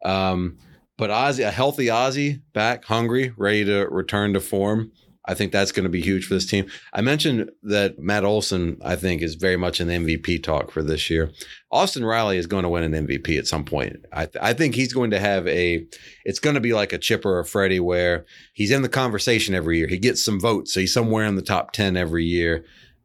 [0.05, 0.59] Um,
[0.99, 4.93] but Ozzie, a healthy Ozzie back, hungry, ready to return to form.
[5.29, 6.67] I think that's going to be huge for this team.
[6.93, 11.11] I mentioned that Matt Olson, I think, is very much the MVP talk for this
[11.11, 11.33] year.
[11.73, 13.97] Austin Riley is going to win an MVP at some point.
[14.13, 15.85] I, th- I think he's going to have a,
[16.25, 19.79] it's going to be like a Chipper or Freddie where he's in the conversation every
[19.79, 19.89] year.
[19.89, 20.73] He gets some votes.
[20.73, 22.65] So he's somewhere in the top 10 every year.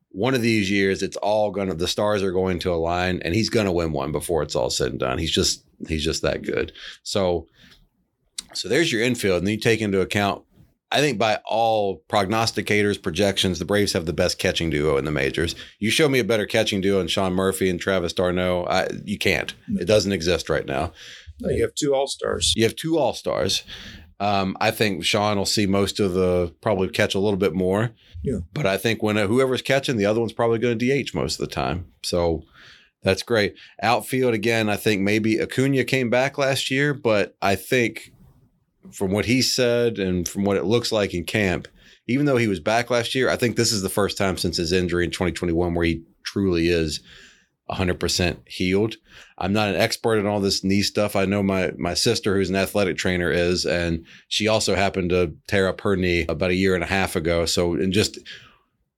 [0.09, 3.33] One of these years, it's all going to, the stars are going to align and
[3.33, 5.17] he's going to win one before it's all said and done.
[5.17, 6.71] He's just, He's just that good.
[7.03, 7.47] So,
[8.53, 10.43] so there's your infield, and you take into account.
[10.93, 15.11] I think by all prognosticators, projections, the Braves have the best catching duo in the
[15.11, 15.55] majors.
[15.79, 19.17] You show me a better catching duo than Sean Murphy and Travis d'Arnaud, I, you
[19.17, 19.53] can't.
[19.79, 20.91] It doesn't exist right now.
[21.39, 22.53] No, you have two all stars.
[22.57, 23.63] You have two all stars.
[24.19, 27.91] Um, I think Sean will see most of the probably catch a little bit more.
[28.21, 28.39] Yeah.
[28.53, 31.39] But I think when uh, whoever's catching, the other one's probably going to DH most
[31.39, 31.91] of the time.
[32.03, 32.43] So
[33.03, 33.55] that's great.
[33.81, 38.11] Outfield again, I think maybe Acuna came back last year, but I think
[38.91, 41.67] from what he said and from what it looks like in camp,
[42.07, 44.57] even though he was back last year, I think this is the first time since
[44.57, 47.01] his injury in 2021 where he truly is
[47.71, 48.95] 100% healed.
[49.37, 51.15] I'm not an expert in all this knee stuff.
[51.15, 55.35] I know my my sister who's an athletic trainer is and she also happened to
[55.47, 57.45] tear up her knee about a year and a half ago.
[57.45, 58.19] So and just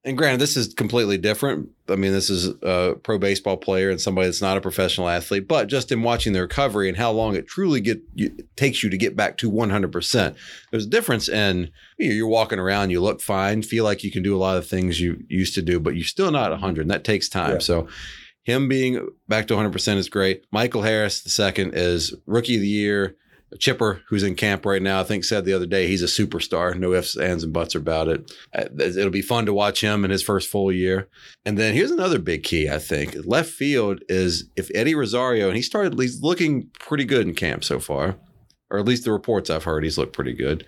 [0.06, 1.70] and granted, this is completely different.
[1.88, 5.48] I mean, this is a pro baseball player and somebody that's not a professional athlete,
[5.48, 8.90] but just in watching the recovery and how long it truly get it takes you
[8.90, 10.36] to get back to 100%.
[10.72, 14.36] There's a difference in you're walking around, you look fine, feel like you can do
[14.36, 16.82] a lot of things you used to do, but you're still not 100.
[16.82, 17.54] And that takes time.
[17.54, 17.60] Yeah.
[17.60, 17.88] So
[18.44, 20.44] him being back to 100% is great.
[20.52, 23.16] Michael Harris, the second, is rookie of the year
[23.60, 26.78] Chipper, who's in camp right now, I think said the other day he's a superstar.
[26.78, 28.32] No ifs, ands, and buts about it.
[28.54, 31.08] Uh, it'll be fun to watch him in his first full year.
[31.46, 33.16] And then here's another big key, I think.
[33.26, 37.64] Left field is if Eddie Rosario, and he started, he's looking pretty good in camp
[37.64, 38.18] so far,
[38.70, 40.66] or at least the reports I've heard, he's looked pretty good.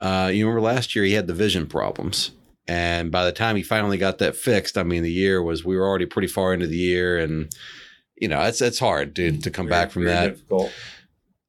[0.00, 2.32] Uh, you remember last year he had the vision problems.
[2.66, 5.76] And by the time he finally got that fixed, I mean, the year was, we
[5.76, 7.18] were already pretty far into the year.
[7.18, 7.54] And,
[8.16, 10.36] you know, it's, it's hard to, to come very, back from that.
[10.36, 10.72] Difficult.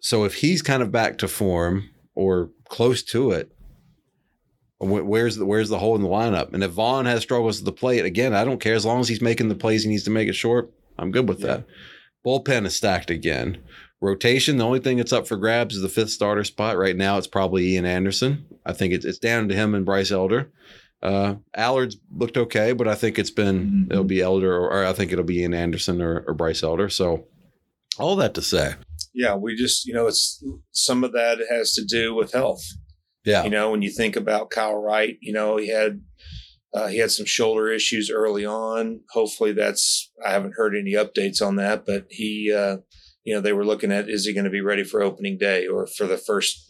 [0.06, 3.52] So if he's kind of back to form or close to it,
[4.78, 6.54] Where's the where's the hole in the lineup?
[6.54, 9.08] And if Vaughn has struggles at the plate, again, I don't care as long as
[9.08, 10.72] he's making the plays he needs to make it short.
[11.00, 11.48] I'm good with yeah.
[11.48, 11.64] that.
[12.26, 13.64] Bullpen is stacked again.
[14.02, 16.78] Rotation, the only thing that's up for grabs is the fifth starter spot.
[16.78, 18.46] Right now, it's probably Ian Anderson.
[18.66, 20.52] I think it's it's down to him and Bryce Elder.
[21.02, 23.92] Uh, Allard's looked okay, but I think it's been mm-hmm.
[23.92, 26.90] it'll be Elder or, or, I think it'll be Ian Anderson or, or Bryce Elder.
[26.90, 27.26] So
[27.98, 28.76] all that to say,
[29.16, 32.64] yeah, we just you know it's some of that has to do with health.
[33.24, 36.02] Yeah, you know when you think about Kyle Wright, you know he had
[36.74, 39.00] uh, he had some shoulder issues early on.
[39.12, 42.78] Hopefully that's I haven't heard any updates on that, but he uh,
[43.24, 45.66] you know they were looking at is he going to be ready for opening day
[45.66, 46.62] or for the first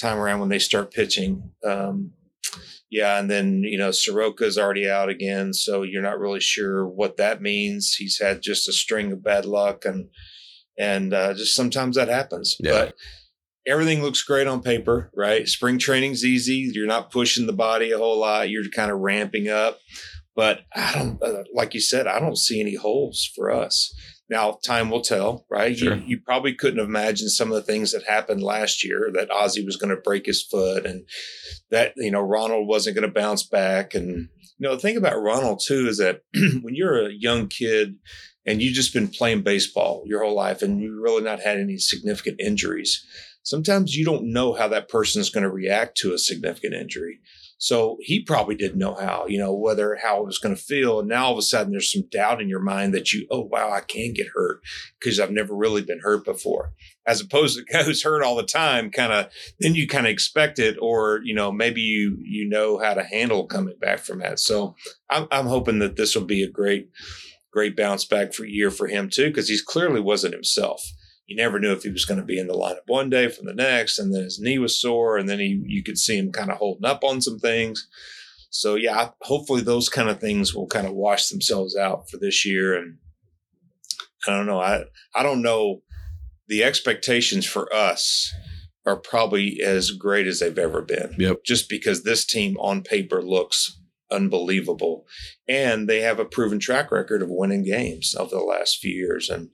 [0.00, 1.50] time around when they start pitching.
[1.64, 2.12] Um,
[2.90, 7.16] yeah, and then you know Soroka's already out again, so you're not really sure what
[7.16, 7.94] that means.
[7.94, 10.08] He's had just a string of bad luck, and
[10.80, 12.56] and uh, just sometimes that happens.
[12.58, 12.72] Yeah.
[12.86, 12.94] But
[13.66, 15.46] everything looks great on paper, right?
[15.46, 16.70] Spring training's easy.
[16.72, 18.48] You're not pushing the body a whole lot.
[18.48, 19.78] You're kind of ramping up.
[20.34, 23.94] But I don't, uh, like you said, I don't see any holes for us.
[24.30, 25.76] Now, time will tell, right?
[25.76, 25.96] Sure.
[25.96, 29.66] You, you, probably couldn't imagine some of the things that happened last year that Ozzie
[29.66, 31.04] was going to break his foot and
[31.70, 33.92] that, you know, Ronald wasn't going to bounce back.
[33.92, 36.22] And, you know, the thing about Ronald, too, is that
[36.62, 37.96] when you're a young kid
[38.50, 41.78] and you've just been playing baseball your whole life and you really not had any
[41.78, 43.06] significant injuries,
[43.44, 47.20] sometimes you don't know how that person is going to react to a significant injury.
[47.58, 50.98] So he probably didn't know how, you know, whether how it was going to feel.
[50.98, 53.42] And now all of a sudden there's some doubt in your mind that you, oh,
[53.42, 54.62] wow, I can get hurt
[54.98, 56.72] because I've never really been hurt before.
[57.06, 60.06] As opposed to the guy who's hurt all the time, kind of, then you kind
[60.06, 64.00] of expect it, or, you know, maybe you, you know how to handle coming back
[64.00, 64.40] from that.
[64.40, 64.74] So
[65.10, 66.88] I'm, I'm hoping that this will be a great,
[67.52, 70.82] great bounce back for year for him too, because he's clearly wasn't himself
[71.30, 73.46] you never knew if he was going to be in the lineup one day from
[73.46, 76.32] the next, and then his knee was sore, and then he you could see him
[76.32, 77.86] kind of holding up on some things.
[78.50, 82.44] So yeah, hopefully those kind of things will kind of wash themselves out for this
[82.44, 82.76] year.
[82.76, 82.98] And
[84.26, 84.82] I don't know, I
[85.14, 85.82] I don't know.
[86.48, 88.34] The expectations for us
[88.84, 91.14] are probably as great as they've ever been.
[91.16, 91.44] Yep.
[91.46, 93.79] Just because this team on paper looks
[94.10, 95.06] unbelievable,
[95.48, 99.28] and they have a proven track record of winning games over the last few years,
[99.28, 99.50] and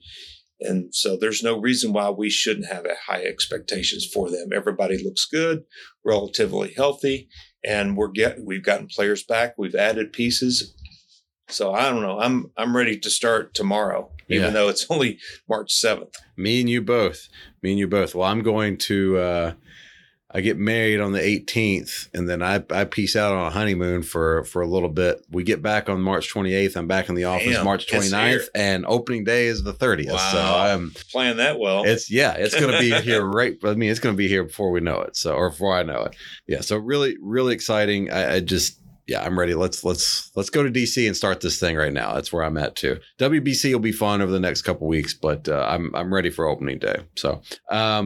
[0.59, 4.49] and so there's no reason why we shouldn't have high expectations for them.
[4.53, 5.63] Everybody looks good,
[6.03, 7.29] relatively healthy,
[7.63, 9.55] and we're get we've gotten players back.
[9.57, 10.73] We've added pieces.
[11.49, 12.19] So I don't know.
[12.19, 14.49] I'm I'm ready to start tomorrow, even yeah.
[14.51, 16.15] though it's only March seventh.
[16.35, 17.29] Me and you both.
[17.61, 18.15] Me and you both.
[18.15, 19.53] Well, I'm going to uh
[20.37, 24.03] I get married on the 18th, and then I, I peace out on a honeymoon
[24.03, 25.25] for for a little bit.
[25.31, 26.77] We get back on March 28th.
[26.77, 30.11] I'm back in the office Damn, March 29th, and opening day is the 30th.
[30.11, 30.31] Wow.
[30.31, 31.85] So I'm playing that well.
[31.85, 33.57] It's yeah, it's going to be here right.
[33.63, 35.17] I mean, it's going to be here before we know it.
[35.17, 36.15] So or before I know it.
[36.45, 36.61] Yeah.
[36.61, 38.11] So really, really exciting.
[38.11, 39.55] I, I just yeah, I'm ready.
[39.55, 42.13] Let's let's let's go to DC and start this thing right now.
[42.13, 42.99] That's where I'm at too.
[43.17, 46.45] WBC will be fun over the next couple weeks, but uh, I'm I'm ready for
[46.45, 46.97] opening day.
[47.15, 47.41] So.
[47.71, 48.05] Um,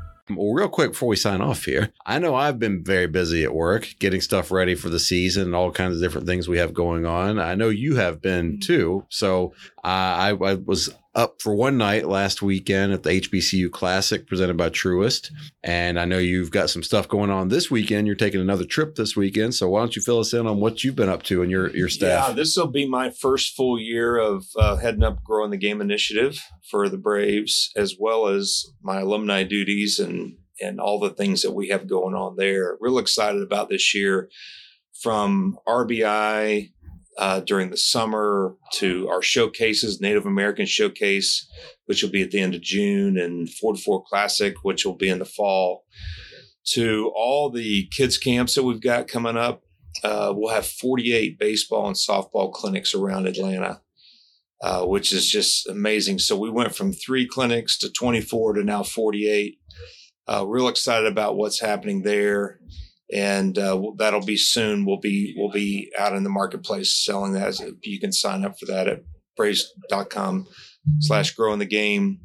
[0.35, 3.53] Well, real quick before we sign off here, I know I've been very busy at
[3.53, 6.73] work getting stuff ready for the season and all kinds of different things we have
[6.73, 7.39] going on.
[7.39, 8.59] I know you have been mm-hmm.
[8.59, 9.05] too.
[9.09, 14.25] So uh, I, I was up for one night last weekend at the HBCU Classic
[14.25, 15.31] presented by Truist.
[15.63, 18.07] And I know you've got some stuff going on this weekend.
[18.07, 19.55] You're taking another trip this weekend.
[19.55, 21.69] So why don't you fill us in on what you've been up to and your,
[21.75, 22.29] your staff?
[22.29, 25.81] Yeah, this will be my first full year of uh, heading up growing the game
[25.81, 31.41] initiative for the Braves, as well as my alumni duties and and all the things
[31.41, 32.77] that we have going on there.
[32.79, 34.29] Real excited about this year
[35.01, 36.71] from RBI
[37.21, 41.49] uh, during the summer to our showcases, Native American Showcase,
[41.85, 44.97] which will be at the end of June, and 4 to 4 Classic, which will
[44.97, 45.85] be in the fall,
[46.73, 49.63] to all the kids' camps that we've got coming up
[50.03, 53.81] uh, we'll have 48 baseball and softball clinics around Atlanta,
[54.61, 56.19] uh, which is just amazing.
[56.19, 59.59] So we went from three clinics to 24 to now 48.
[60.27, 62.59] Uh, real excited about what's happening there,
[63.13, 64.85] and uh, that'll be soon.
[64.85, 67.59] We'll be we'll be out in the marketplace selling that.
[67.83, 69.03] You can sign up for that at
[69.35, 70.47] braves.com
[70.99, 72.19] slash growing the game.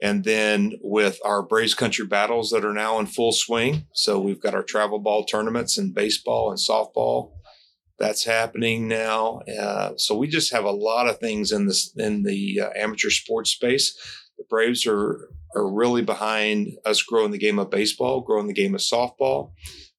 [0.00, 3.86] And then with our Braves Country battles that are now in full swing.
[3.94, 7.32] So we've got our travel ball tournaments and baseball and softball.
[7.98, 9.40] That's happening now.
[9.60, 13.10] Uh, so we just have a lot of things in this in the uh, amateur
[13.10, 13.96] sports space.
[14.36, 18.76] The Braves are are really behind us growing the game of baseball, growing the game
[18.76, 19.52] of softball.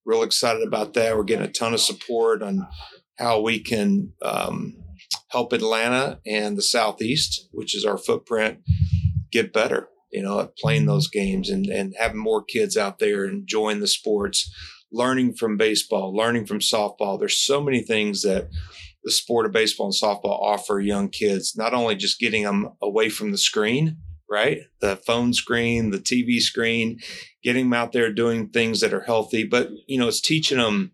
[0.09, 1.15] Real excited about that.
[1.15, 2.67] We're getting a ton of support on
[3.19, 4.75] how we can um,
[5.27, 8.57] help Atlanta and the Southeast, which is our footprint,
[9.31, 13.23] get better, you know, at playing those games and, and having more kids out there
[13.23, 14.51] enjoying the sports,
[14.91, 17.19] learning from baseball, learning from softball.
[17.19, 18.49] There's so many things that
[19.03, 23.09] the sport of baseball and softball offer young kids, not only just getting them away
[23.09, 23.97] from the screen,
[24.29, 24.59] right?
[24.81, 26.99] The phone screen, the TV screen,
[27.43, 30.91] getting them out there doing things that are healthy, but, you know, it's teaching them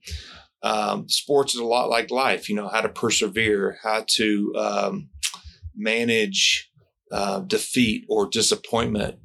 [0.63, 5.09] um, sports is a lot like life, you know, how to persevere, how to um,
[5.75, 6.71] manage
[7.11, 9.17] uh, defeat or disappointment,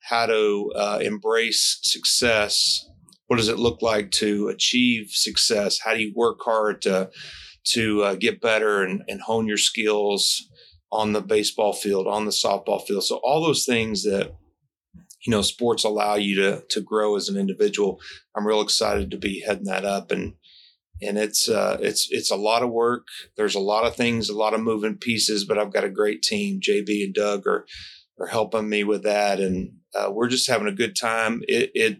[0.00, 2.88] how to uh, embrace success.
[3.28, 5.78] What does it look like to achieve success?
[5.84, 7.10] How do you work hard to
[7.64, 10.48] to uh, get better and, and hone your skills
[10.92, 13.02] on the baseball field, on the softball field?
[13.04, 14.32] So all those things that
[15.26, 18.00] you know sports allow you to to grow as an individual.
[18.36, 20.34] I'm real excited to be heading that up and
[21.02, 23.06] and it's uh, it's it's a lot of work.
[23.36, 26.22] There's a lot of things, a lot of moving pieces, but I've got a great
[26.22, 26.60] team.
[26.60, 27.66] JB and Doug are
[28.20, 31.42] are helping me with that, and uh, we're just having a good time.
[31.48, 31.98] It, it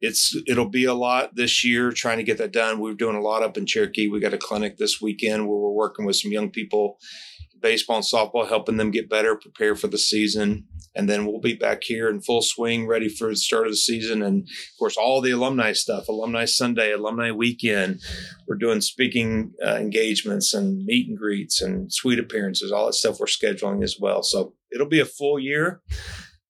[0.00, 2.78] it's it'll be a lot this year trying to get that done.
[2.78, 4.08] We're doing a lot up in Cherokee.
[4.08, 6.98] We got a clinic this weekend where we're working with some young people,
[7.60, 10.66] baseball and softball, helping them get better, prepare for the season
[10.98, 13.76] and then we'll be back here in full swing, ready for the start of the
[13.76, 14.20] season.
[14.20, 18.00] And of course, all the alumni stuff, alumni Sunday, alumni weekend.
[18.48, 23.20] We're doing speaking uh, engagements and meet and greets and suite appearances, all that stuff
[23.20, 24.24] we're scheduling as well.
[24.24, 25.82] So it'll be a full year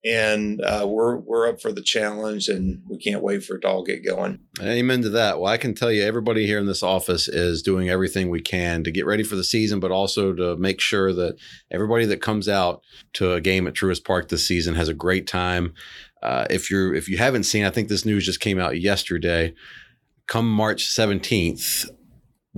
[0.04, 3.68] and uh, we're we're up for the challenge, and we can't wait for it to
[3.68, 4.38] all get going.
[4.60, 5.40] Amen to that.
[5.40, 8.84] Well, I can tell you, everybody here in this office is doing everything we can
[8.84, 11.36] to get ready for the season, but also to make sure that
[11.70, 12.82] everybody that comes out
[13.14, 15.74] to a game at Truist Park this season has a great time.
[16.22, 19.54] Uh, if you're if you haven't seen, I think this news just came out yesterday.
[20.26, 21.88] Come March 17th,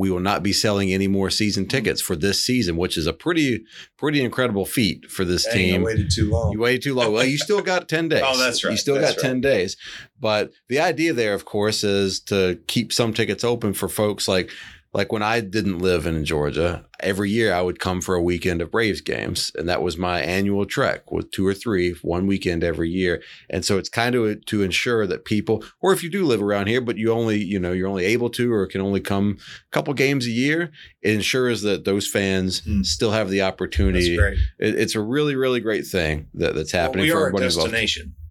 [0.01, 1.77] we will not be selling any more season mm-hmm.
[1.77, 3.65] tickets for this season, which is a pretty
[3.99, 5.81] pretty incredible feat for this Dang, team.
[5.83, 6.53] I waited too long.
[6.53, 7.13] You waited too long.
[7.13, 8.23] Well, you still got 10 days.
[8.25, 8.71] Oh, that's right.
[8.71, 9.77] You still That's got 10 days.
[10.19, 14.51] But the idea there, of course, is to keep some tickets open for folks like
[14.93, 18.61] like when I didn't live in Georgia, every year I would come for a weekend
[18.61, 19.53] of Braves games.
[19.55, 23.23] And that was my annual trek with two or three, one weekend every year.
[23.49, 26.67] And so it's kind of to ensure that people, or if you do live around
[26.67, 29.71] here, but you only, you know, you're only able to or can only come a
[29.71, 30.73] couple games a year,
[31.03, 32.83] it ensures that those fans Hmm.
[32.83, 34.17] still have the opportunity.
[34.17, 34.39] great.
[34.59, 37.27] It, it's a really, really great thing that, that's Well, happening we for are a
[37.29, 37.71] everybody involved.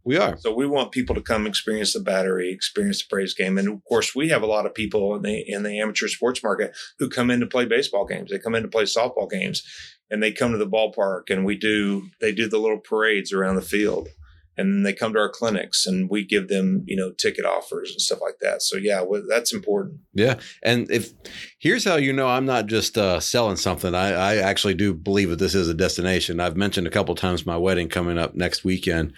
[0.04, 0.38] We are.
[0.38, 3.84] So we want people to come experience the battery, experience the Braves game, and of
[3.86, 7.10] course, we have a lot of people in the in the amateur sports market who
[7.10, 8.32] come in to play baseball games.
[8.32, 9.64] They come in to play softball games,
[10.10, 13.56] and they come to the ballpark, and we do they do the little parades around
[13.56, 14.10] the field,
[14.58, 18.02] and they come to our clinics, and we give them you know ticket offers and
[18.02, 18.62] stuff like that.
[18.62, 20.00] So yeah, well, that's important.
[20.14, 20.40] Yeah.
[20.64, 21.12] And if
[21.60, 25.30] here's how you know I'm not just uh, selling something, I, I actually do believe
[25.30, 26.40] that this is a destination.
[26.40, 29.14] I've mentioned a couple times my wedding coming up next weekend.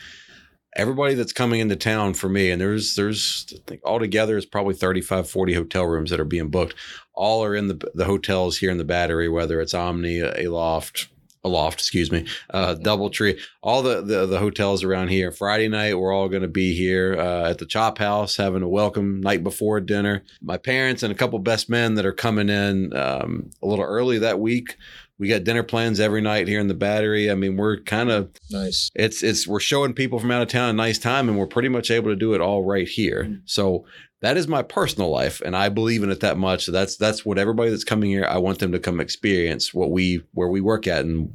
[0.75, 4.73] Everybody that's coming into town for me, and there's there's I think altogether is probably
[4.73, 6.75] 35, 40 hotel rooms that are being booked.
[7.13, 11.09] All are in the the hotels here in the battery, whether it's Omni, aloft
[11.43, 15.31] aloft excuse me, uh, DoubleTree, all the, the the hotels around here.
[15.31, 18.69] Friday night, we're all going to be here uh, at the Chop House having a
[18.69, 20.23] welcome night before dinner.
[20.41, 24.19] My parents and a couple best men that are coming in um, a little early
[24.19, 24.77] that week.
[25.21, 27.29] We got dinner plans every night here in the Battery.
[27.29, 28.89] I mean, we're kind of Nice.
[28.95, 31.69] it's it's we're showing people from out of town a nice time, and we're pretty
[31.69, 33.25] much able to do it all right here.
[33.29, 33.41] Mm.
[33.45, 33.85] So
[34.21, 36.65] that is my personal life, and I believe in it that much.
[36.65, 38.25] So that's that's what everybody that's coming here.
[38.25, 41.31] I want them to come experience what we where we work at and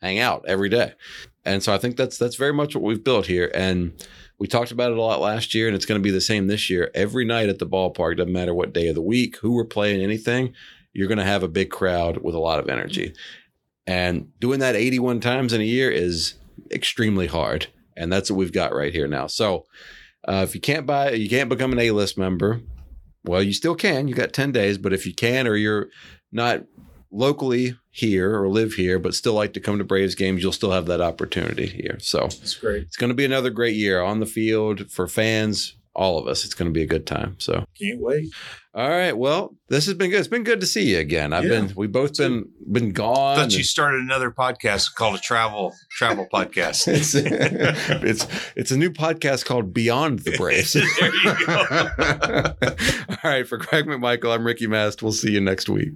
[0.00, 0.92] hang out every day.
[1.44, 3.50] And so I think that's that's very much what we've built here.
[3.52, 4.00] And
[4.38, 6.46] we talked about it a lot last year, and it's going to be the same
[6.46, 6.88] this year.
[6.94, 10.02] Every night at the ballpark, doesn't matter what day of the week, who we're playing,
[10.02, 10.54] anything,
[10.94, 13.14] you're going to have a big crowd with a lot of energy.
[13.86, 16.34] And doing that 81 times in a year is
[16.70, 17.66] extremely hard.
[17.96, 19.26] And that's what we've got right here now.
[19.26, 19.66] So
[20.26, 22.60] uh, if you can't buy, you can't become an A list member.
[23.24, 24.08] well, you still can.
[24.08, 25.88] You got 10 days, but if you can or you're
[26.32, 26.64] not
[27.10, 30.72] locally here or live here, but still like to come to Braves games, you'll still
[30.72, 31.96] have that opportunity here.
[32.00, 32.82] So it's great.
[32.82, 36.44] it's going to be another great year on the field for fans, all of us.
[36.44, 37.36] It's going to be a good time.
[37.38, 38.28] So, Can't wait.
[38.74, 39.12] all right.
[39.16, 40.18] Well, this has been good.
[40.18, 41.32] It's been good to see you again.
[41.32, 41.60] I've Yeah.
[41.60, 43.36] been, we've both been, been I gone.
[43.36, 46.88] thought you started another podcast called a travel travel podcast.
[46.92, 48.26] it's, it's
[48.56, 50.72] it's a new podcast called Beyond the Braves.
[50.74, 52.54] there you go.
[53.24, 55.02] All right, for Greg McMichael, I'm Ricky Mast.
[55.02, 55.92] We'll see you next week.